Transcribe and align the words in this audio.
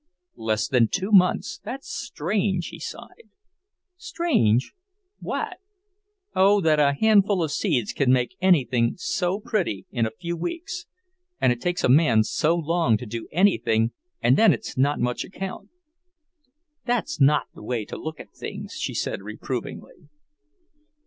"Less 0.37 0.67
than 0.67 0.87
two 0.87 1.11
months. 1.11 1.61
That's 1.63 1.87
strange," 1.87 2.69
he 2.69 2.79
sighed. 2.79 3.29
"Strange? 3.97 4.73
What?" 5.19 5.57
"Oh, 6.35 6.59
that 6.59 6.79
a 6.79 6.93
handful 6.93 7.43
of 7.43 7.51
seeds 7.51 7.93
can 7.93 8.11
make 8.11 8.35
anything 8.41 8.95
so 8.97 9.39
pretty 9.39 9.85
in 9.91 10.07
a 10.07 10.17
few 10.19 10.35
weeks, 10.35 10.87
and 11.39 11.53
it 11.53 11.61
takes 11.61 11.83
a 11.83 11.87
man 11.87 12.23
so 12.23 12.55
long 12.55 12.97
to 12.97 13.05
do 13.05 13.27
anything 13.31 13.91
and 14.23 14.35
then 14.37 14.53
it's 14.53 14.75
not 14.75 14.99
much 14.99 15.23
account." 15.23 15.69
"That's 16.85 17.21
not 17.21 17.45
the 17.53 17.61
way 17.61 17.85
to 17.85 17.95
look 17.95 18.19
at 18.19 18.31
things," 18.33 18.73
she 18.79 18.95
said 18.95 19.21
reprovingly. 19.21 20.09